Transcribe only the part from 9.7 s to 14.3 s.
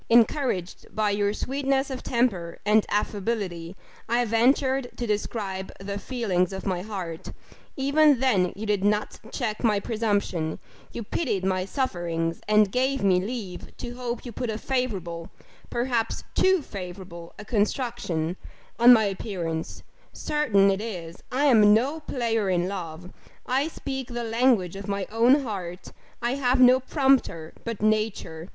presumption you pitied my sufferings and gave me leave to hope